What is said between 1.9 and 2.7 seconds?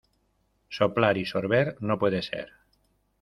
puede ser.